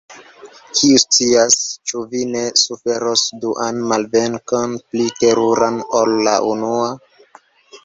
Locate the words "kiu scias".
0.77-1.57